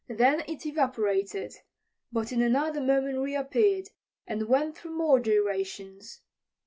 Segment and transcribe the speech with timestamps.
[0.09, 1.53] Then it evaporated,
[2.11, 3.89] but in another moment reappeared
[4.25, 6.21] and went through more gyrations.